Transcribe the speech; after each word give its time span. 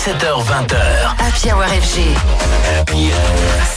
17h20h. 0.00 0.78
Happy 1.18 1.52
Hour 1.52 1.62
FG. 1.64 2.00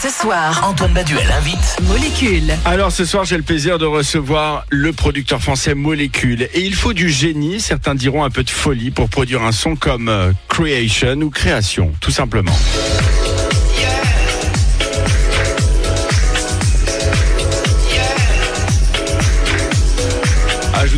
Ce 0.01 0.07
soir, 0.07 0.65
Antoine 0.65 0.93
Baduel 0.93 1.29
invite 1.29 1.75
Molécule. 1.89 2.53
Alors 2.63 2.93
ce 2.93 3.03
soir, 3.03 3.25
j'ai 3.25 3.35
le 3.35 3.43
plaisir 3.43 3.77
de 3.77 3.85
recevoir 3.85 4.65
le 4.69 4.93
producteur 4.93 5.41
français 5.41 5.75
Molécule. 5.75 6.43
Et 6.53 6.61
il 6.61 6.75
faut 6.75 6.93
du 6.93 7.09
génie, 7.09 7.59
certains 7.59 7.93
diront 7.93 8.23
un 8.23 8.29
peu 8.29 8.45
de 8.45 8.49
folie, 8.49 8.89
pour 8.89 9.09
produire 9.09 9.43
un 9.43 9.51
son 9.51 9.75
comme 9.75 10.07
euh, 10.07 10.31
Creation 10.47 11.19
ou 11.23 11.29
Création, 11.29 11.91
tout 11.99 12.11
simplement. 12.11 12.55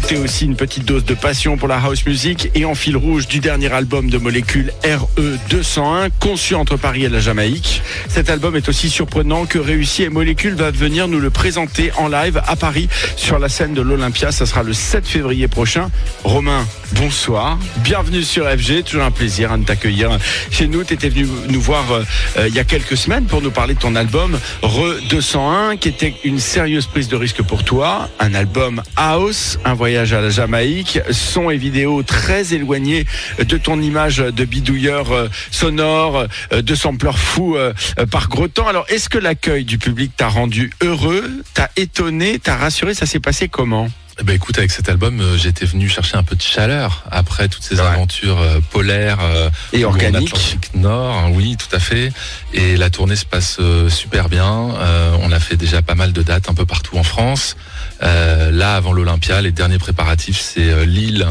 Ajoutez 0.05 0.21
aussi 0.21 0.45
une 0.45 0.55
petite 0.55 0.85
dose 0.85 1.03
de 1.03 1.15
passion 1.15 1.57
pour 1.57 1.67
la 1.67 1.77
house 1.77 2.05
music 2.05 2.51
et 2.53 2.63
en 2.63 2.75
fil 2.75 2.95
rouge 2.95 3.27
du 3.27 3.39
dernier 3.39 3.73
album 3.73 4.07
de 4.07 4.20
Molécule 4.20 4.71
RE201, 4.83 6.11
conçu 6.20 6.53
entre 6.53 6.77
Paris 6.77 7.05
et 7.05 7.09
la 7.09 7.20
Jamaïque. 7.20 7.81
Cet 8.07 8.30
album 8.30 8.55
est 8.55 8.70
aussi 8.70 8.91
surprenant 8.91 9.47
que 9.47 9.57
réussi 9.57 10.03
et 10.03 10.09
Molécule 10.09 10.53
va 10.53 10.70
venir 10.70 11.07
nous 11.07 11.20
le 11.20 11.31
présenter 11.31 11.91
en 11.97 12.07
live 12.07 12.39
à 12.45 12.55
Paris 12.55 12.88
sur 13.16 13.39
la 13.39 13.49
scène 13.49 13.73
de 13.73 13.81
l'Olympia. 13.81 14.31
Ça 14.31 14.45
sera 14.45 14.61
le 14.61 14.73
7 14.73 15.07
février 15.07 15.47
prochain. 15.47 15.89
Romain, 16.23 16.67
bonsoir. 16.91 17.58
Bienvenue 17.77 18.22
sur 18.22 18.47
FG. 18.47 18.83
Toujours 18.83 19.05
un 19.05 19.11
plaisir 19.11 19.52
hein, 19.52 19.58
de 19.58 19.66
t'accueillir 19.66 20.19
chez 20.52 20.67
nous. 20.67 20.83
Tu 20.83 20.94
étais 20.94 21.09
venu 21.09 21.27
nous 21.49 21.61
voir 21.61 21.91
euh, 21.91 22.03
euh, 22.38 22.47
il 22.47 22.53
y 22.53 22.59
a 22.59 22.63
quelques 22.63 22.97
semaines 22.97 23.25
pour 23.25 23.41
nous 23.41 23.49
parler 23.49 23.73
de 23.73 23.80
ton 23.80 23.95
album 23.95 24.38
RE201 24.61 25.80
qui 25.80 25.89
était 25.89 26.13
une 26.23 26.38
sérieuse 26.38 26.85
prise 26.85 27.08
de 27.08 27.16
risque 27.16 27.41
pour 27.41 27.63
toi. 27.63 28.08
Un 28.19 28.35
album 28.35 28.83
house, 28.97 29.58
un 29.66 29.73
voyage 29.73 29.95
à 29.98 30.05
la 30.22 30.30
Jamaïque, 30.30 30.99
son 31.12 31.49
et 31.49 31.58
vidéo 31.58 32.03
très 32.03 32.53
éloignés 32.53 33.05
de 33.40 33.58
ton 33.58 33.81
image 33.81 34.17
de 34.17 34.45
bidouilleur 34.45 35.12
euh, 35.12 35.27
sonore, 35.52 36.26
euh, 36.52 36.62
de 36.62 36.76
sampleur 36.76 37.17
fou 37.17 37.55
euh, 37.55 37.73
par 38.11 38.28
gros 38.28 38.47
temps. 38.47 38.67
Alors, 38.67 38.86
est-ce 38.89 39.09
que 39.09 39.17
l'accueil 39.17 39.64
du 39.64 39.78
public 39.78 40.11
t'a 40.16 40.28
rendu 40.28 40.72
heureux, 40.81 41.30
t'a 41.53 41.69
étonné, 41.78 42.39
t'a 42.39 42.58
rassuré? 42.58 42.94
Ça 42.94 43.06
s'est 43.06 43.19
passé 43.19 43.47
comment? 43.47 43.88
Eh 44.17 44.23
ben 44.23 44.33
écoute, 44.33 44.58
avec 44.58 44.71
cet 44.71 44.88
album, 44.88 45.19
euh, 45.19 45.38
j'étais 45.38 45.66
venu 45.66 45.89
chercher 45.89 46.16
un 46.16 46.23
peu 46.23 46.38
de 46.38 46.41
chaleur 46.41 47.03
après 47.11 47.49
toutes 47.49 47.63
ces 47.63 47.75
Ouais. 47.75 47.81
aventures 47.85 48.39
euh, 48.39 48.59
polaires 48.72 49.17
euh, 49.22 49.49
Et 49.73 49.83
en 49.83 49.89
organique. 49.89 50.30
Atlantique 50.30 50.73
Nord. 50.73 51.13
hein, 51.17 51.31
oui, 51.33 51.57
tout 51.57 51.73
à 51.75 51.80
fait. 51.80 52.13
Et 52.53 52.77
la 52.77 52.89
tournée 52.89 53.17
se 53.17 53.25
passe 53.25 53.59
super 53.89 54.30
bien. 54.30 54.69
Euh, 54.80 55.17
on 55.19 55.33
a 55.33 55.39
fait 55.41 55.57
déjà 55.57 55.81
pas 55.81 55.95
mal 55.95 56.13
de 56.13 56.22
dates 56.23 56.49
un 56.49 56.53
peu 56.53 56.66
partout 56.66 56.97
en 56.97 57.03
France. 57.03 57.57
Euh, 58.03 58.52
là, 58.52 58.75
avant 58.77 58.94
l'Olympia, 58.94 59.41
les 59.41 59.52
derniers 59.52 59.80
préparatifs, 59.80 60.39
c'est 60.39 60.85
Lille 60.85 61.27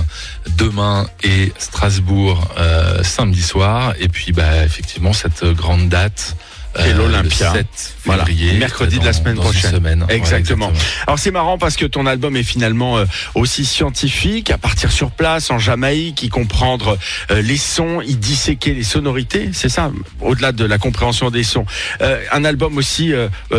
demain 0.58 1.06
et 1.22 1.54
Strasbourg 1.58 2.46
euh, 2.58 3.02
samedi 3.02 3.42
soir. 3.42 3.94
Et 3.98 4.08
puis, 4.08 4.32
bah, 4.32 4.62
effectivement, 4.62 5.14
cette 5.14 5.42
grande 5.44 5.88
date. 5.88 6.36
Et 6.78 6.91
euh, 6.91 6.94
l'Olympia. 6.94 7.53
Le 7.53 7.58
7 7.58 7.94
Voilà, 8.05 8.25
février. 8.25 8.53
mercredi 8.58 8.98
de 8.98 9.05
la 9.05 9.12
semaine 9.12 9.36
prochaine. 9.36 9.70
semaine. 9.70 10.03
Ouais, 10.05 10.17
Exactement. 10.17 10.72
Alors 11.06 11.19
c'est 11.19 11.31
marrant 11.31 11.58
parce 11.58 11.77
que 11.77 11.86
ton 11.86 12.06
album 12.06 12.36
est 12.36 12.42
finalement 12.42 12.98
euh, 12.98 13.05
aussi 13.34 13.64
scientifique, 13.64 14.50
à 14.50 14.58
partir 14.58 14.91
sur 14.91 15.11
place 15.11 15.50
en 15.50 15.58
Jamaïque, 15.58 16.22
y 16.22 16.28
comprendre 16.28 16.98
euh, 17.31 17.42
les 17.42 17.56
sons, 17.56 18.00
y 18.00 18.16
disséquer 18.16 18.75
les 18.75 18.83
sonorités, 18.83 19.50
c'est 19.53 19.69
ça, 19.69 19.91
au-delà 20.20 20.53
de 20.53 20.64
la 20.64 20.78
compréhension 20.78 21.31
des 21.31 21.44
sons. 21.44 21.66
Un 22.33 22.44
album 22.44 22.77
aussi 22.77 23.12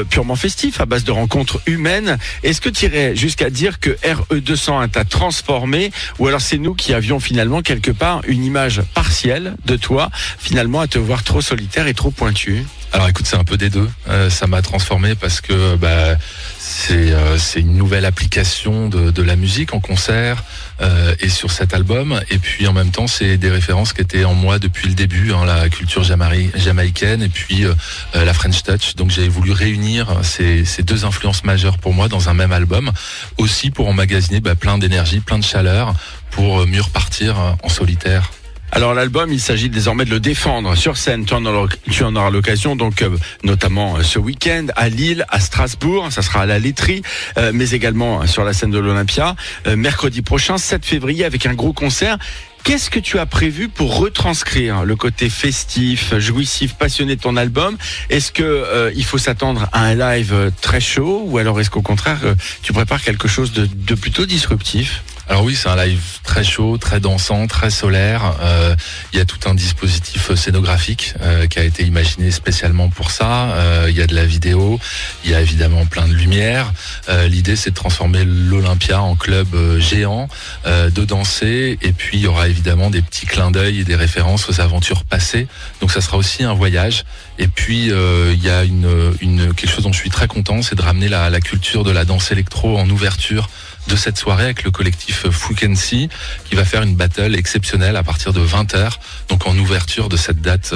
purement 0.09 0.35
festif, 0.35 0.81
à 0.81 0.85
base 0.85 1.03
de 1.03 1.11
rencontres 1.11 1.61
humaines. 1.65 2.17
Est-ce 2.43 2.61
que 2.61 2.69
tu 2.69 2.85
irais 2.85 3.15
jusqu'à 3.15 3.49
dire 3.49 3.79
que 3.79 3.91
RE201 4.31 4.89
t'a 4.89 5.05
transformé, 5.05 5.91
ou 6.19 6.27
alors 6.27 6.41
c'est 6.41 6.57
nous 6.57 6.73
qui 6.73 6.93
avions 6.93 7.19
finalement 7.19 7.61
quelque 7.61 7.91
part 7.91 8.21
une 8.27 8.43
image 8.43 8.81
partielle 8.93 9.55
de 9.65 9.75
toi, 9.75 10.09
finalement 10.39 10.81
à 10.81 10.87
te 10.87 10.99
voir 10.99 11.23
trop 11.23 11.41
solitaire 11.41 11.87
et 11.87 11.93
trop 11.93 12.11
pointu? 12.11 12.65
Alors 12.93 13.09
écoute, 13.09 13.25
c'est 13.27 13.35
un 13.35 13.43
peu 13.43 13.57
des 13.57 13.69
deux. 13.69 13.89
Euh, 14.07 14.29
ça 14.29 14.47
m'a 14.47 14.61
transformé 14.61 15.15
parce 15.15 15.41
que 15.41 15.75
bah, 15.75 16.15
c'est 16.57 17.11
euh, 17.11 17.37
c'est 17.37 17.59
une 17.59 17.75
nouvelle 17.75 18.05
application 18.05 18.87
de, 18.87 19.21
la 19.21 19.35
musique 19.35 19.73
en 19.73 19.79
concert 19.79 20.43
euh, 20.81 21.13
et 21.19 21.29
sur 21.29 21.51
cet 21.51 21.73
album. 21.73 22.21
Et 22.29 22.37
puis 22.37 22.67
en 22.67 22.73
même 22.73 22.91
temps, 22.91 23.07
c'est 23.07 23.37
des 23.37 23.49
références 23.49 23.91
qui 23.91 24.01
étaient 24.01 24.23
en 24.23 24.33
moi 24.33 24.59
depuis 24.59 24.87
le 24.87 24.93
début, 24.93 25.33
hein, 25.33 25.45
la 25.45 25.67
culture 25.67 26.03
jamaïcaine 26.03 27.21
et 27.21 27.29
puis 27.29 27.65
la 28.13 28.33
French 28.33 28.63
Touch. 28.63 28.95
Donc 28.95 29.09
j'ai 29.09 29.27
voulu 29.27 29.51
réunir 29.51 30.19
ces, 30.23 30.63
deux 30.83 31.05
influences 31.05 31.43
majeures 31.43 31.79
pour 31.79 31.93
moi 31.93 32.07
dans 32.07 32.29
un 32.29 32.33
même 32.33 32.51
album, 32.51 32.91
aussi 33.37 33.71
pour 33.71 33.87
emmagasiner 33.87 34.39
bah, 34.39 34.55
plein 34.55 34.77
d'énergie, 34.77 35.19
plein 35.19 35.39
de 35.39 35.43
chaleur, 35.43 35.93
pour 36.31 36.65
mieux 36.67 36.81
repartir 36.81 37.57
en 37.61 37.69
solitaire. 37.69 38.31
Alors 38.75 38.93
l'album, 38.93 39.31
il 39.31 39.39
s'agit 39.39 39.69
désormais 39.69 40.03
de 40.03 40.09
le 40.09 40.19
défendre 40.19 40.75
sur 40.75 40.97
scène. 40.97 41.23
Tu 41.23 41.33
en 41.33 41.45
auras, 41.45 42.29
l'occasion, 42.29 42.75
donc 42.75 43.03
euh, 43.03 43.09
notamment 43.41 43.95
euh, 43.95 44.03
ce 44.03 44.19
week-end 44.19 44.65
à 44.75 44.89
Lille, 44.89 45.25
à 45.29 45.39
Strasbourg, 45.39 46.11
ça 46.11 46.21
sera 46.21 46.41
à 46.41 46.45
la 46.45 46.59
laiterie, 46.59 47.01
euh, 47.37 47.51
mais 47.53 47.69
également 47.69 48.27
sur 48.27 48.43
la 48.43 48.51
scène 48.51 48.71
de 48.71 48.77
l'Olympia, 48.77 49.37
mercredi 49.77 50.21
prochain, 50.21 50.57
7 50.57 50.85
février, 50.85 51.23
avec 51.23 51.45
un 51.45 51.53
gros 51.53 51.71
concert. 51.71 52.17
Qu'est-ce 52.65 52.89
que 52.89 52.99
tu 52.99 53.17
as 53.17 53.25
prévu 53.25 53.69
pour 53.69 53.95
retranscrire 53.95 54.83
le 54.83 54.97
côté 54.97 55.29
festif, 55.29 56.13
jouissif, 56.17 56.73
passionné 56.73 57.15
de 57.15 57.21
ton 57.21 57.37
album? 57.37 57.77
Est-ce 58.09 58.33
que 58.33 58.91
il 58.93 59.05
faut 59.05 59.19
s'attendre 59.19 59.69
à 59.71 59.83
un 59.85 59.95
live 59.95 60.51
très 60.61 60.81
chaud, 60.81 61.23
ou 61.25 61.37
alors 61.37 61.61
est-ce 61.61 61.69
qu'au 61.69 61.83
contraire 61.83 62.19
tu 62.61 62.73
prépares 62.73 63.01
quelque 63.01 63.29
chose 63.29 63.53
de 63.53 63.95
plutôt 63.95 64.25
disruptif? 64.25 65.01
Alors 65.27 65.43
oui, 65.43 65.55
c'est 65.55 65.69
un 65.69 65.75
live 65.75 66.01
très 66.23 66.43
chaud, 66.43 66.77
très 66.77 66.99
dansant, 66.99 67.47
très 67.47 67.71
solaire. 67.71 68.35
Euh, 68.41 68.75
Il 69.11 69.17
y 69.17 69.21
a 69.21 69.25
tout 69.25 69.39
un 69.49 69.55
dispositif 69.55 70.33
scénographique 70.35 71.15
euh, 71.21 71.47
qui 71.47 71.57
a 71.57 71.63
été 71.63 71.83
imaginé 71.83 72.29
spécialement 72.29 72.89
pour 72.89 73.09
ça. 73.09 73.49
Euh, 73.55 73.87
Il 73.89 73.97
y 73.97 74.03
a 74.03 74.07
de 74.07 74.13
la 74.13 74.25
vidéo, 74.25 74.79
il 75.23 75.31
y 75.31 75.33
a 75.33 75.41
évidemment 75.41 75.87
plein 75.87 76.07
de 76.07 76.13
lumière. 76.13 76.71
Euh, 77.09 77.27
L'idée, 77.27 77.55
c'est 77.55 77.71
de 77.71 77.75
transformer 77.75 78.23
l'Olympia 78.23 79.01
en 79.01 79.15
club 79.15 79.47
euh, 79.55 79.79
géant, 79.79 80.27
euh, 80.67 80.91
de 80.91 81.03
danser, 81.05 81.79
et 81.81 81.91
puis 81.91 82.17
il 82.17 82.23
y 82.23 82.27
aura 82.27 82.47
évidemment 82.47 82.91
des 82.91 83.01
petits 83.01 83.25
clins 83.25 83.49
d'œil 83.49 83.79
et 83.79 83.83
des 83.83 83.95
références 83.95 84.47
aux 84.47 84.61
aventures 84.61 85.05
passées. 85.05 85.47
Donc 85.81 85.91
ça 85.91 86.01
sera 86.01 86.17
aussi 86.17 86.43
un 86.43 86.53
voyage. 86.53 87.03
Et 87.39 87.47
puis 87.47 87.87
il 87.87 88.43
y 88.43 88.49
a 88.49 88.63
une, 88.63 89.13
une 89.21 89.53
quelque 89.53 89.69
chose 89.69 89.83
dont 89.83 89.91
je 89.91 89.99
suis 89.99 90.09
très 90.09 90.27
content, 90.27 90.61
c'est 90.61 90.75
de 90.75 90.81
ramener 90.81 91.09
la, 91.09 91.29
la 91.29 91.41
culture 91.41 91.83
de 91.83 91.91
la 91.91 92.05
danse 92.05 92.31
électro 92.31 92.77
en 92.77 92.89
ouverture 92.89 93.49
de 93.87 93.95
cette 93.95 94.17
soirée 94.17 94.45
avec 94.45 94.63
le 94.63 94.71
collectif 94.71 95.29
Frequency 95.29 96.09
qui 96.45 96.55
va 96.55 96.65
faire 96.65 96.81
une 96.81 96.95
battle 96.95 97.35
exceptionnelle 97.35 97.95
à 97.95 98.03
partir 98.03 98.33
de 98.33 98.41
20h, 98.41 98.93
donc 99.29 99.47
en 99.47 99.57
ouverture 99.57 100.09
de 100.09 100.17
cette 100.17 100.41
date, 100.41 100.73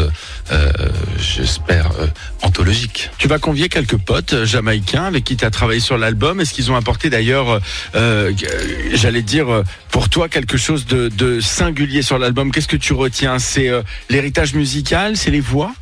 euh, 0.52 0.72
j'espère, 1.18 1.92
euh, 2.00 2.08
anthologique. 2.42 3.09
Tu 3.18 3.28
vas 3.28 3.40
convier 3.40 3.69
quelques 3.69 3.98
potes 3.98 4.34
euh, 4.34 4.46
jamaïcains 4.46 5.06
avec 5.06 5.24
qui 5.24 5.38
tu 5.38 5.46
as 5.46 5.52
travaillé 5.52 5.80
sur 5.80 5.98
l'album. 5.98 6.40
Est-ce 6.40 6.53
qu'ils 6.53 6.72
ont 6.72 6.75
apporté 6.75 7.09
d'ailleurs, 7.09 7.50
euh, 7.50 7.59
euh, 7.96 8.34
j'allais 8.94 9.22
dire, 9.22 9.50
euh, 9.50 9.64
pour 9.92 10.09
toi 10.09 10.30
quelque 10.30 10.58
chose 10.58 10.86
de, 10.86 11.40
singulier 11.42 12.02
sur 12.02 12.19
l'album? 12.19 12.52
Qu'est-ce 12.52 12.68
que 12.68 12.78
tu 12.78 12.94
retiens? 12.94 13.40
C'est 13.40 13.69
euh, 13.69 13.81
l'héritage 14.09 14.53
musical? 14.53 15.18
C'est 15.18 15.31
les 15.31 15.40
voix? 15.40 15.74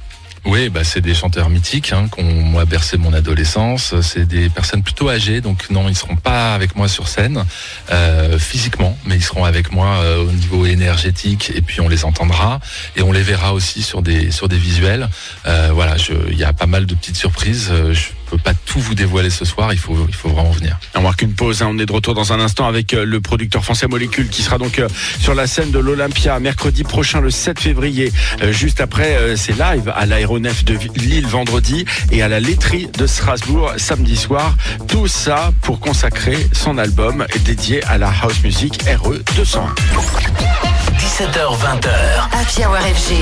Oui, 0.50 0.70
bah, 0.70 0.86
c'est 0.86 1.02
des 1.02 1.14
chanteurs 1.14 1.50
mythiques 1.50 1.92
hein, 1.92 2.08
qui 2.08 2.24
ont 2.24 2.64
bercé 2.64 2.98
mon 2.98 3.12
adolescence. 3.12 3.94
C'est 4.00 4.26
des 4.26 4.48
personnes 4.48 4.82
plutôt 4.82 5.10
âgées, 5.10 5.42
donc 5.42 5.70
non, 5.70 5.90
ils 5.90 5.96
seront 5.96 6.16
pas 6.16 6.56
avec 6.56 6.78
moi 6.78 6.88
sur 6.88 7.10
scène 7.10 7.44
euh, 7.92 8.40
physiquement, 8.40 8.98
mais 9.04 9.18
ils 9.18 9.24
seront 9.24 9.44
avec 9.44 9.74
moi 9.74 9.98
euh, 9.98 10.24
au 10.24 10.32
niveau 10.32 10.66
énergétique 10.66 11.52
et 11.54 11.62
puis 11.62 11.82
on 11.82 11.90
les 11.90 12.06
entendra 12.06 12.62
et 12.96 13.02
on 13.02 13.12
les 13.12 13.24
verra 13.24 13.54
aussi 13.54 13.84
sur 13.84 14.02
des 14.02 14.32
sur 14.32 14.48
des 14.48 14.58
visuels. 14.58 15.10
Euh, 15.48 15.72
voilà, 15.74 15.98
il 16.30 16.38
y 16.38 16.46
a 16.46 16.54
pas 16.54 16.66
mal 16.66 16.86
de 16.86 16.96
petites 16.96 17.18
surprises. 17.18 17.70
Je 17.92 18.08
peux 18.30 18.38
pas 18.38 18.54
vous 18.80 18.96
dévoiler 18.96 19.30
ce 19.30 19.46
soir. 19.46 19.74
Il 19.74 19.80
faut 19.80 19.98
il 20.08 20.16
faut 20.16 20.30
vraiment 20.30 20.52
venir. 20.52 20.80
On 20.96 21.02
marque 21.02 21.22
une 21.22 21.34
pause, 21.34 21.62
hein. 21.62 21.70
on 21.70 21.80
est 21.80 21.86
de 21.86 21.92
retour 21.92 22.14
dans 22.14 22.34
un 22.34 22.40
instant 22.40 22.68
avec 22.68 22.94
euh, 22.94 23.06
le 23.06 23.22
producteur 23.22 23.64
français 23.64 23.88
Molécule 23.88 24.30
qui 24.30 24.42
sera 24.42 24.58
donc 24.58 24.80
euh, 24.80 24.88
sur 25.20 25.36
la 25.36 25.48
scène 25.48 25.72
de 25.72 25.80
l'Olympia 25.80 26.40
mercredi 26.40 26.84
prochain 26.84 27.22
le 27.22 27.30
7 27.30 27.60
février. 27.60 28.12
Euh, 28.42 28.52
juste 28.52 28.82
après, 28.82 29.16
euh, 29.16 29.36
c'est 29.36 29.58
live 29.58 29.92
à 29.96 30.06
l'aéronef 30.06 30.64
de 30.64 30.78
Lille 30.96 31.28
vendredi 31.28 31.86
et 32.12 32.22
à 32.22 32.28
la 32.28 32.40
laiterie 32.40 32.88
de 32.98 33.08
Strasbourg 33.08 33.74
samedi 33.78 34.16
soir. 34.16 34.56
Tout 34.88 35.08
ça 35.08 35.52
pour 35.62 35.80
consacrer 35.80 36.48
son 36.54 36.78
album 36.78 37.26
dédié 37.46 37.84
à 37.86 37.98
la 37.98 38.12
house 38.22 38.44
music 38.44 38.82
RE 38.84 39.16
201. 39.36 40.77
17h20h. 41.08 41.88
Happy 42.34 42.66
Hour 42.66 42.78
FG. 42.80 43.16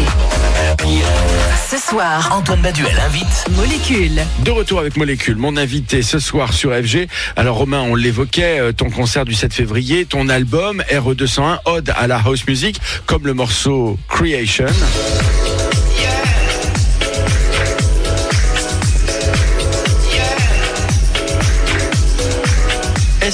Ce 1.70 1.78
soir, 1.78 2.32
Antoine 2.36 2.60
Baduel 2.60 2.98
invite 3.06 3.46
Molécule. 3.56 4.24
De 4.44 4.50
retour 4.50 4.80
avec 4.80 4.98
Molécule, 4.98 5.36
mon 5.36 5.56
invité 5.56 6.02
ce 6.02 6.18
soir 6.18 6.52
sur 6.52 6.74
FG. 6.74 7.08
Alors 7.36 7.58
Romain, 7.58 7.82
on 7.82 7.94
l'évoquait, 7.94 8.60
euh, 8.60 8.72
ton 8.72 8.90
concert 8.90 9.24
du 9.24 9.36
7 9.36 9.54
février, 9.54 10.06
ton 10.06 10.30
album 10.30 10.84
RE201, 10.90 11.60
Ode 11.66 11.94
à 11.96 12.08
la 12.08 12.18
House 12.18 12.48
Music, 12.48 12.82
comme 13.06 13.28
le 13.28 13.36
morceau 13.36 14.00
Creation. 14.10 14.66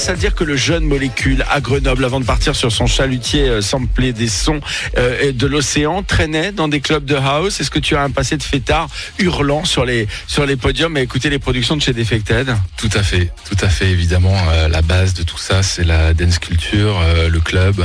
Tendance 0.02 0.18
à 0.18 0.20
dire 0.20 0.34
que 0.34 0.42
le 0.42 0.56
jeune 0.56 0.82
molécule 0.82 1.44
à 1.48 1.60
Grenoble, 1.60 2.04
avant 2.04 2.18
de 2.18 2.24
partir 2.24 2.56
sur 2.56 2.72
son 2.72 2.88
chalutier 2.88 3.48
euh, 3.48 3.60
samplé 3.60 4.12
des 4.12 4.26
sons 4.26 4.60
euh, 4.98 5.30
de 5.30 5.46
l'océan, 5.46 6.02
traînait 6.02 6.50
dans 6.50 6.66
des 6.66 6.80
clubs 6.80 7.04
de 7.04 7.14
house? 7.14 7.60
Est-ce 7.60 7.70
que 7.70 7.78
tu 7.78 7.94
as 7.94 8.02
un 8.02 8.10
passé 8.10 8.36
de 8.36 8.42
fêtard 8.42 8.88
hurlant 9.20 9.64
sur 9.64 9.84
les, 9.84 10.08
sur 10.26 10.44
les 10.44 10.56
podiums? 10.56 10.96
Et 10.96 11.02
écouter 11.02 11.30
les 11.30 11.38
productions 11.38 11.76
de 11.76 11.82
chez 11.82 11.92
Defected 11.92 12.52
Tout 12.76 12.90
à 12.94 13.04
fait, 13.04 13.30
tout 13.48 13.56
à 13.64 13.68
fait. 13.68 13.90
Évidemment, 13.90 14.34
euh, 14.50 14.66
la 14.68 14.82
base 14.82 15.14
de 15.14 15.22
tout 15.22 15.38
ça, 15.38 15.62
c'est 15.62 15.84
la 15.84 16.14
dance 16.14 16.40
culture, 16.40 17.00
le 17.30 17.40
club. 17.40 17.84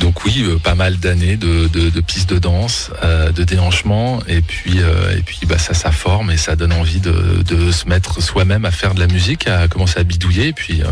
donc 0.00 0.24
oui, 0.24 0.46
pas 0.62 0.74
mal 0.74 0.96
d'années 0.96 1.36
de, 1.36 1.68
de, 1.68 2.00
pistes 2.00 2.30
de 2.30 2.38
danse, 2.38 2.90
de 3.02 3.44
déhanchement, 3.44 4.22
et 4.26 4.40
puis 4.40 4.78
et 4.78 5.22
puis 5.22 5.40
bah 5.46 5.58
ça, 5.58 5.74
ça 5.74 5.92
forme 5.92 6.30
et 6.30 6.36
ça 6.36 6.56
donne 6.56 6.72
envie 6.72 7.00
de, 7.00 7.42
de 7.46 7.72
se 7.72 7.86
mettre 7.88 8.22
soi-même 8.22 8.64
à 8.64 8.70
faire 8.70 8.94
de 8.94 9.00
la 9.00 9.06
musique, 9.06 9.48
à 9.48 9.68
commencer 9.68 10.00
à 10.00 10.04
bidouiller, 10.04 10.52
puis 10.52 10.82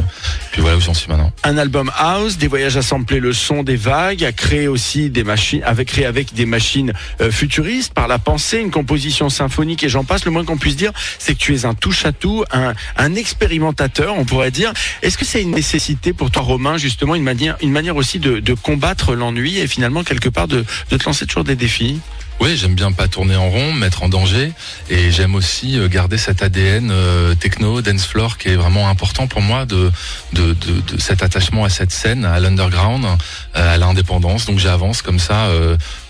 puis 0.53 0.61
voilà 0.61 0.77
où 0.77 0.81
j'en 0.81 0.95
suis 0.95 1.09
maintenant. 1.09 1.33
un 1.45 1.59
album 1.59 1.91
house, 1.97 2.37
des 2.37 2.49
voyages 2.49 2.77
à 2.77 2.83
sampler 2.83 3.21
le 3.21 3.33
son 3.33 3.63
des 3.63 3.77
vagues, 3.77 4.25
à 4.25 4.33
créer 4.33 4.69
aussi 4.69 5.11
des 5.11 5.25
machines, 5.25 5.63
avec 5.65 5.89
créé 5.89 6.07
avec 6.07 6.35
des 6.35 6.47
machines 6.47 6.93
euh, 7.21 7.31
futuristes 7.31 7.93
par 7.95 8.09
la 8.09 8.19
pensée, 8.19 8.59
une 8.59 8.71
composition 8.71 9.29
symphonique 9.29 9.83
et 9.85 9.89
j'en 9.89 10.05
passe. 10.05 10.25
Le 10.25 10.31
moins 10.31 10.45
qu'on 10.45 10.59
puisse 10.59 10.77
dire, 10.77 10.93
c'est 11.19 11.35
que 11.35 11.39
tu 11.39 11.55
es 11.55 11.65
un 11.65 11.75
touche 11.75 12.05
à 12.05 12.13
tout, 12.13 12.45
un, 12.53 13.15
expérimentateur, 13.15 14.15
on 14.17 14.25
pourrait 14.25 14.51
dire. 14.51 14.73
Est-ce 15.03 15.19
que 15.19 15.25
c'est 15.25 15.43
une 15.43 15.51
nécessité 15.51 16.13
pour 16.13 16.31
toi, 16.31 16.43
Romain, 16.43 16.79
justement, 16.79 17.15
une 17.15 17.23
manière, 17.23 17.97
aussi 17.97 18.19
de, 18.19 18.55
combattre 18.55 19.15
l'ennui 19.15 19.59
et 19.59 19.67
finalement 19.67 20.05
quelque 20.05 20.29
part 20.29 20.49
de 20.49 20.65
te 20.89 21.05
lancer 21.05 21.27
toujours 21.27 21.45
des 21.45 21.57
défis? 21.57 22.01
Oui, 22.43 22.57
j'aime 22.57 22.75
bien 22.75 22.91
pas 22.91 23.07
tourner 23.07 23.37
en 23.37 23.49
rond, 23.49 23.73
me 23.73 23.79
mettre 23.79 24.03
en 24.03 24.09
danger, 24.09 24.51
et 24.91 25.13
j'aime 25.13 25.37
aussi 25.37 25.79
euh, 25.79 25.87
garder 25.87 26.19
cet 26.19 26.43
ADN 26.43 26.91
euh, 26.91 27.37
techno, 27.37 27.83
dance 27.83 28.05
floor, 28.05 28.37
qui 28.37 28.49
est 28.49 28.57
vraiment 28.57 28.89
important 28.89 29.29
pour 29.29 29.43
moi, 29.43 29.65
de, 29.65 29.93
de, 30.33 30.53
de, 30.53 30.99
cet 30.99 31.23
attachement 31.23 31.65
à 31.65 31.69
cette 31.69 31.93
scène, 31.93 32.25
à 32.25 32.41
l'underground, 32.41 33.05
euh, 33.05 33.75
à 33.75 33.79
l'indépendance. 33.79 34.45
Donc 34.47 34.59
j'avance 34.59 35.03
comme 35.03 35.21
ça, 35.21 35.51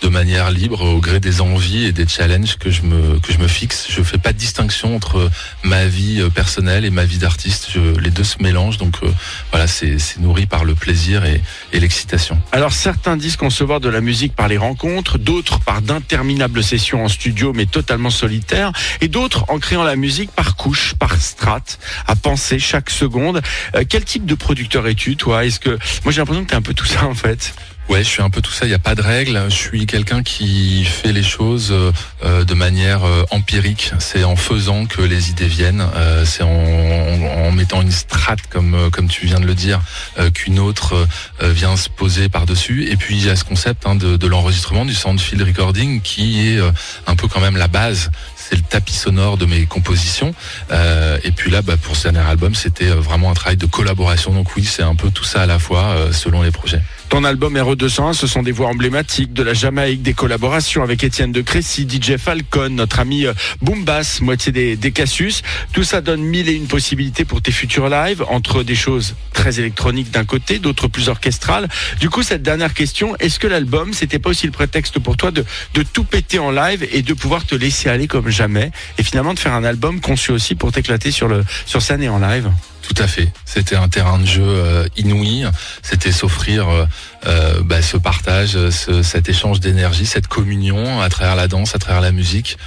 de 0.01 0.09
manière 0.09 0.51
libre, 0.51 0.81
au 0.81 1.01
gré 1.01 1.21
des 1.21 1.43
envies 1.43 1.85
et 1.85 1.93
des 1.93 2.09
challenges 2.09 2.57
que 2.57 2.71
je 2.71 2.81
me 2.81 3.19
que 3.19 3.31
je 3.31 3.37
me 3.37 3.47
fixe. 3.47 3.89
Je 3.91 4.03
fais 4.03 4.17
pas 4.17 4.33
de 4.33 4.39
distinction 4.39 4.97
entre 4.97 5.31
ma 5.63 5.85
vie 5.85 6.27
personnelle 6.35 6.87
et 6.87 6.91
ma 6.91 7.05
vie 7.05 7.19
d'artiste. 7.19 7.73
Les 8.01 8.11
deux 8.11 8.25
se 8.25 8.43
mélangent, 8.43 8.79
donc 8.79 8.97
voilà, 9.51 9.67
c'est 9.67 9.99
nourri 10.19 10.47
par 10.47 10.65
le 10.65 10.75
plaisir 10.75 11.27
et, 11.27 11.43
l'excitation. 11.75 12.41
Alors 12.53 12.73
certains 12.73 13.19
disent 13.19 13.37
concevoir 13.37 13.81
de 13.81 13.91
la 13.91 14.01
musique 14.01 14.35
par 14.35 14.49
les 14.49 14.57
rencontres, 14.57 15.19
d'autres 15.19 15.61
par 15.61 15.83
d'interminables 16.23 16.63
sessions 16.63 17.05
en 17.05 17.09
studio 17.09 17.53
mais 17.53 17.67
totalement 17.67 18.11
solitaires, 18.11 18.73
et 19.01 19.09
d'autres 19.09 19.45
en 19.49 19.59
créant 19.59 19.83
la 19.83 19.97
musique 19.97 20.31
par 20.31 20.55
couche, 20.57 20.95
par 20.95 21.17
strate, 21.17 21.79
à 22.07 22.15
penser 22.15 22.59
chaque 22.61 22.91
seconde. 22.91 23.43
Euh, 23.75 23.83
quel 23.89 24.05
type 24.05 24.25
de 24.25 24.35
producteur 24.37 24.87
es-tu 24.87 25.17
toi? 25.17 25.45
Est-ce 25.45 25.59
que 25.59 25.71
moi 26.05 26.13
j'ai 26.13 26.19
l'impression 26.19 26.45
que 26.45 26.51
tu 26.51 26.55
es 26.55 26.59
un 26.59 26.63
peu 26.63 26.75
tout 26.75 26.87
ça 26.87 27.07
en 27.07 27.15
fait 27.15 27.55
Ouais, 27.89 28.03
je 28.03 28.09
suis 28.09 28.23
un 28.23 28.31
peu 28.31 28.41
tout 28.41 28.53
ça. 28.53 28.65
Il 28.65 28.69
n'y 28.69 28.75
a 28.75 28.79
pas 28.79 28.95
de 28.95 29.03
règles. 29.03 29.39
Je 29.51 29.55
suis 29.55 29.85
quelqu'un 29.87 30.23
qui 30.23 30.83
fait 30.85 31.13
les 31.13 31.23
choses 31.23 31.69
euh, 31.73 31.93
euh, 32.25 32.43
de 32.45 32.55
manière 32.55 33.05
euh, 33.05 33.25
empirique. 33.31 33.93
C'est 33.99 34.25
en 34.25 34.35
faisant 34.37 34.87
que 34.87 35.03
les 35.03 35.29
idées 35.29 35.47
viennent. 35.49 35.85
Euh, 35.95 36.25
c'est 36.25 36.43
en, 36.43 36.49
en- 36.49 37.53
mettant 37.53 37.83
une 37.83 37.91
strate, 37.91 38.41
comme 38.49 38.75
euh, 38.75 38.89
comme 38.89 39.09
tu 39.09 39.27
viens 39.27 39.41
de 39.41 39.47
le 39.47 39.55
dire, 39.55 39.81
euh, 40.19 40.31
qu'une 40.31 40.59
autre 40.59 41.07
vient 41.41 41.77
se 41.77 41.91
poser 41.91 42.29
par 42.31 42.47
dessus. 42.47 42.89
Et 42.91 42.97
puis 42.97 43.17
il 43.19 43.27
y 43.27 43.29
a 43.31 43.37
ce 43.37 43.45
concept 43.45 43.85
hein, 43.87 43.95
de, 43.95 44.17
de 44.17 44.27
l'enregistrement, 44.27 44.87
du 44.87 44.95
sound 44.95 45.21
field 45.21 45.43
recording, 45.43 46.01
qui 46.01 46.49
est 46.49 46.61
un 47.07 47.15
peu 47.17 47.29
quand 47.29 47.41
même 47.41 47.57
la 47.59 47.69
base. 47.69 48.11
C'est 48.53 48.59
le 48.59 48.65
tapis 48.65 48.93
sonore 48.93 49.39
de 49.39 49.47
mes 49.47 49.65
compositions. 49.65 50.35
Euh, 50.73 51.17
et 51.25 51.33
puis 51.33 51.51
là, 51.51 51.63
bah, 51.63 51.79
pour 51.81 51.97
ce 51.97 52.11
dernier 52.11 52.29
album, 52.29 52.55
c'était 52.55 52.91
euh, 52.91 52.97
vraiment 52.97 53.31
un 53.31 53.35
travail 53.35 53.57
de 53.57 53.65
collaboration. 53.65 54.35
Donc 54.35 54.55
oui, 54.57 54.65
c'est 54.65 54.83
un 54.83 54.95
peu 54.95 55.09
tout 55.11 55.25
ça 55.25 55.41
à 55.41 55.47
la 55.47 55.59
fois, 55.59 55.85
euh, 55.97 56.13
selon 56.13 56.43
les 56.43 56.51
projets. 56.51 56.83
Ton 57.13 57.25
album 57.25 57.57
RE201, 57.57 58.15
ce 58.15 58.27
sont 58.27 58.43
des 58.43 58.53
voix 58.53 58.69
emblématiques 58.69 59.33
de 59.35 59.43
la 59.43 59.53
Jamaïque, 59.55 60.03
des 60.03 60.15
collaborations 60.15 60.83
avec 60.83 61.05
Étienne 61.05 61.33
de 61.33 61.41
Crécy, 61.41 61.87
DJ 61.87 62.17
Falcon, 62.17 62.71
notre 62.71 63.01
ami 63.01 63.27
euh, 63.27 63.35
Boombas, 63.63 64.19
moitié 64.21 64.53
des, 64.53 64.77
des 64.77 64.93
Cassius. 64.93 65.43
Tout 65.73 65.85
ça 65.85 66.03
donne 66.03 66.23
mille 66.23 66.49
et 66.49 66.55
une 66.55 66.67
possibilités 66.67 67.25
pour 67.25 67.41
tes 67.41 67.53
futurs 67.53 67.89
lives, 67.89 68.25
entre 68.29 68.63
des 68.63 68.75
choses 68.75 69.15
très 69.33 69.59
électroniques 69.61 70.11
d'un 70.11 70.25
côté, 70.25 70.59
d'autres 70.59 70.89
plus 70.89 71.09
orchestrales. 71.09 71.69
Du 72.01 72.11
coup, 72.11 72.23
cette 72.23 72.43
dernière 72.43 72.75
question, 72.75 73.15
est-ce 73.19 73.39
que 73.39 73.47
l'album, 73.47 73.93
c'était 73.95 74.19
pas 74.19 74.31
aussi 74.31 74.47
le 74.47 74.53
prétexte 74.53 74.99
pour 74.99 75.17
toi 75.17 75.31
de, 75.31 75.45
de 75.75 75.83
tout 75.83 76.05
péter 76.05 76.39
en 76.39 76.51
live 76.51 76.87
et 76.93 77.03
de 77.03 77.15
pouvoir 77.15 77.45
te 77.45 77.55
laisser 77.55 77.89
aller 77.89 78.07
comme 78.07 78.31
jamais? 78.31 78.42
Et 78.99 79.03
finalement 79.03 79.35
de 79.35 79.39
faire 79.39 79.55
un 79.55 79.65
album 79.65 80.01
conçu 80.01 80.33
aussi 80.33 80.55
pour 80.55 80.73
t'éclater 80.73 81.11
sur, 81.11 81.29
le, 81.29 81.45
sur 81.67 81.83
scène 81.83 82.03
et 82.03 82.09
en 82.09 82.19
live 82.19 82.51
Tout 82.83 82.95
à 82.99 83.07
fait. 83.07 83.29
C'était 83.45 83.77
un 83.77 83.89
terrain 83.89 84.19
de 84.19 84.27
jeu 84.27 84.43
euh, 84.45 84.87
inouï. 84.97 85.45
C'était 85.83 86.11
s'offrir 86.13 86.69
euh, 86.69 86.87
euh, 87.27 87.63
bah, 87.63 87.83
ce 87.83 87.97
partage, 87.97 88.57
ce- 88.71 89.03
cet 89.03 89.29
échange 89.29 89.61
d'énergie, 89.61 90.07
cette 90.07 90.27
communion 90.27 91.01
à 91.01 91.09
travers 91.09 91.37
la 91.37 91.47
danse, 91.49 91.75
à 91.75 91.79
travers 91.79 92.01
la 92.01 92.13
musique, 92.13 92.59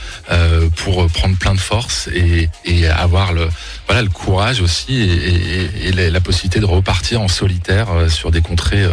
pour 0.77 1.07
prendre 1.07 1.36
plein 1.38 1.54
de 1.54 1.60
force 1.60 2.07
et, 2.13 2.50
avoir 2.88 3.33
le 3.33 3.50
voilà 3.88 4.01
le 4.01 4.10
courage 4.10 4.62
aussi 4.62 5.01
et, 5.01 5.92
la, 5.92 6.22
possibilité 6.22 6.60
de 6.60 6.66
repartir 6.66 7.22
en 7.22 7.27
solitaire 7.27 7.88
sur 8.10 8.31
des 8.31 8.42
contrées 8.42 8.86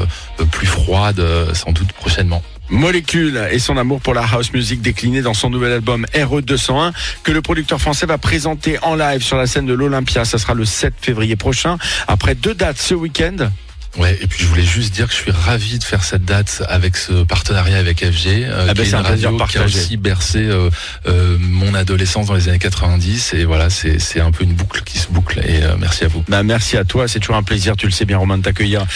plus 0.50 0.67
froides, 0.67 1.23
sans 1.55 1.73
doute 1.73 1.93
prochainement. 1.93 2.43
Molécule 2.70 3.48
et 3.50 3.58
son 3.58 3.76
amour 3.76 4.00
pour 4.00 4.14
la 4.14 4.22
house 4.22 4.52
music 4.52 4.80
décliné 4.80 5.20
dans 5.20 5.34
son 5.34 5.50
nouvel 5.50 5.72
album 5.72 6.06
RE201 6.14 6.92
que 7.22 7.32
le 7.32 7.42
producteur 7.42 7.80
français 7.80 8.06
va 8.06 8.18
présenter 8.18 8.78
en 8.82 8.94
live 8.94 9.22
sur 9.22 9.36
la 9.36 9.46
scène 9.46 9.66
de 9.66 9.74
l'Olympia. 9.74 10.24
Ça 10.24 10.38
sera 10.38 10.54
le 10.54 10.64
7 10.64 10.94
février 11.00 11.36
prochain. 11.36 11.76
Après 12.08 12.34
deux 12.34 12.54
dates 12.54 12.78
ce 12.78 12.94
week-end. 12.94 13.36
Ouais, 13.98 14.18
et 14.22 14.26
puis 14.26 14.42
je 14.42 14.48
voulais 14.48 14.64
juste 14.64 14.94
dire 14.94 15.06
que 15.06 15.12
je 15.12 15.18
suis 15.18 15.30
ravi 15.30 15.78
de 15.78 15.84
faire 15.84 16.02
cette 16.02 16.24
date 16.24 16.62
avec 16.68 16.96
ce 16.96 17.24
partenariat 17.24 17.76
avec 17.76 18.02
FG, 18.02 18.26
euh, 18.26 18.66
Ah 18.70 18.74
ben, 18.74 18.82
qui 18.84 18.88
est 18.88 18.92
une 18.92 18.94
un 18.94 19.02
plaisir 19.02 19.30
radio 19.30 19.46
qui 19.46 19.58
a 19.58 19.64
aussi 19.64 19.98
bercé 19.98 20.38
euh, 20.38 20.70
euh, 21.06 21.36
mon 21.38 21.74
adolescence 21.74 22.28
dans 22.28 22.34
les 22.34 22.48
années 22.48 22.58
90. 22.58 23.34
Et 23.34 23.44
voilà, 23.44 23.68
c'est 23.68 24.20
un 24.20 24.30
peu 24.30 24.44
une 24.44 24.54
boucle 24.54 24.80
qui 24.82 24.98
se 24.98 25.08
boucle. 25.08 25.40
Et 25.40 25.62
euh, 25.62 25.76
merci 25.78 26.04
à 26.04 26.08
vous. 26.08 26.24
Bah, 26.26 26.42
merci 26.42 26.78
à 26.78 26.84
toi, 26.84 27.06
c'est 27.06 27.20
toujours 27.20 27.36
un 27.36 27.42
plaisir, 27.42 27.76
tu 27.76 27.84
le 27.84 27.92
sais 27.92 28.06
bien 28.06 28.16
Romain, 28.16 28.38
de 28.38 28.42
t'accueillir 28.42 28.86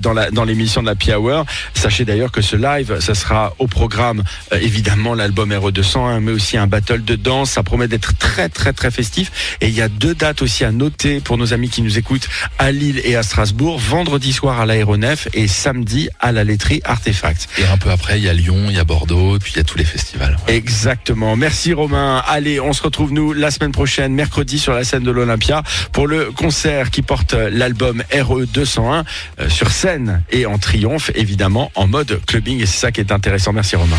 dans 0.00 0.14
la 0.14 0.30
dans 0.30 0.44
l'émission 0.44 0.80
de 0.80 0.86
la 0.86 0.94
Pi 0.94 1.12
Hour. 1.12 1.44
Sachez 1.74 2.06
d'ailleurs 2.06 2.32
que 2.32 2.40
ce 2.40 2.56
live, 2.56 2.98
ça 3.00 3.14
sera 3.14 3.52
au 3.58 3.66
programme 3.66 4.22
évidemment 4.52 5.14
l'album 5.14 5.52
RE201, 5.52 6.20
mais 6.20 6.32
aussi 6.32 6.56
un 6.56 6.66
battle 6.66 7.04
de 7.04 7.14
danse. 7.14 7.50
Ça 7.50 7.62
promet 7.62 7.88
d'être 7.88 8.16
très 8.16 8.48
très 8.48 8.72
très 8.72 8.90
festif. 8.90 9.56
Et 9.60 9.68
il 9.68 9.74
y 9.74 9.82
a 9.82 9.88
deux 9.88 10.14
dates 10.14 10.40
aussi 10.40 10.64
à 10.64 10.72
noter 10.72 11.20
pour 11.20 11.36
nos 11.36 11.52
amis 11.52 11.68
qui 11.68 11.82
nous 11.82 11.98
écoutent 11.98 12.28
à 12.58 12.72
Lille 12.72 13.02
et 13.04 13.16
à 13.16 13.22
Strasbourg. 13.22 13.78
Vendredi 13.78 14.32
soir 14.32 14.45
à 14.54 14.66
l'aéronef 14.66 15.28
et 15.34 15.48
samedi 15.48 16.08
à 16.20 16.32
la 16.32 16.44
laiterie 16.44 16.80
Artefact. 16.84 17.48
Et 17.58 17.64
un 17.64 17.76
peu 17.76 17.90
après, 17.90 18.18
il 18.18 18.24
y 18.24 18.28
a 18.28 18.32
Lyon, 18.32 18.66
il 18.68 18.76
y 18.76 18.78
a 18.78 18.84
Bordeaux, 18.84 19.36
et 19.36 19.38
puis 19.38 19.52
il 19.54 19.58
y 19.58 19.60
a 19.60 19.64
tous 19.64 19.78
les 19.78 19.84
festivals. 19.84 20.36
Exactement. 20.46 21.36
Merci 21.36 21.72
Romain. 21.72 22.22
Allez, 22.26 22.60
on 22.60 22.72
se 22.72 22.82
retrouve 22.82 23.12
nous 23.12 23.32
la 23.32 23.50
semaine 23.50 23.72
prochaine, 23.72 24.14
mercredi 24.14 24.58
sur 24.58 24.72
la 24.72 24.84
scène 24.84 25.02
de 25.02 25.10
l'Olympia 25.10 25.62
pour 25.92 26.06
le 26.06 26.30
concert 26.32 26.90
qui 26.90 27.02
porte 27.02 27.34
l'album 27.34 28.02
RE 28.12 28.44
201 28.46 29.04
euh, 29.40 29.48
sur 29.48 29.70
scène 29.70 30.22
et 30.30 30.46
en 30.46 30.58
triomphe 30.58 31.10
évidemment 31.14 31.70
en 31.74 31.86
mode 31.86 32.20
clubbing 32.26 32.60
et 32.60 32.66
c'est 32.66 32.78
ça 32.78 32.92
qui 32.92 33.00
est 33.00 33.12
intéressant. 33.12 33.52
Merci 33.52 33.76
Romain. 33.76 33.96